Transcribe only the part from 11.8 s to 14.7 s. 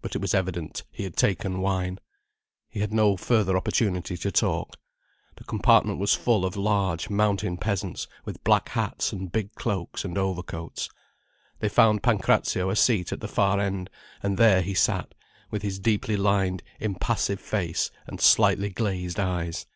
Pancrazio a seat at the far end, and there